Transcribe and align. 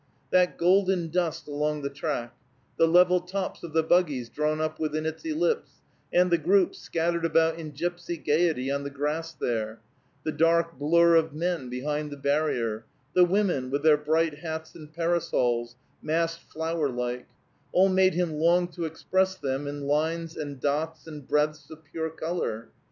That 0.31 0.57
golden 0.57 1.09
dust 1.09 1.47
along 1.47 1.83
the 1.83 1.89
track; 1.91 2.35
the 2.75 2.87
level 2.87 3.19
tops 3.19 3.61
of 3.61 3.73
the 3.73 3.83
buggies 3.83 4.29
drawn 4.29 4.59
up 4.59 4.79
within 4.79 5.05
its 5.05 5.23
ellipse, 5.23 5.73
and 6.11 6.31
the 6.31 6.39
groups 6.39 6.79
scattered 6.79 7.23
about 7.23 7.59
in 7.59 7.73
gypsy 7.73 8.17
gayety 8.17 8.71
on 8.71 8.81
the 8.83 8.89
grass 8.89 9.31
there; 9.31 9.79
the 10.23 10.31
dark 10.31 10.79
blur 10.79 11.13
of 11.13 11.35
men 11.35 11.69
behind 11.69 12.09
the 12.09 12.17
barrier; 12.17 12.83
the 13.13 13.25
women, 13.25 13.69
with 13.69 13.83
their 13.83 13.95
bright 13.95 14.39
hats 14.39 14.73
and 14.73 14.91
parasols, 14.91 15.75
massed 16.01 16.39
flower 16.41 16.89
like, 16.89 17.27
all 17.71 17.87
made 17.87 18.15
him 18.15 18.39
long 18.39 18.69
to 18.69 18.85
express 18.85 19.35
them 19.35 19.67
in 19.67 19.81
lines 19.83 20.35
and 20.35 20.59
dots 20.59 21.05
and 21.05 21.27
breadths 21.27 21.69
of 21.69 21.83
pure 21.85 22.09
color. 22.09 22.69